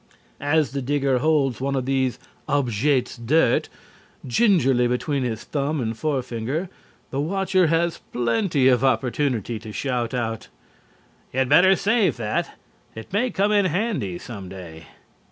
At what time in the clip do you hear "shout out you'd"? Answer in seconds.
9.71-11.49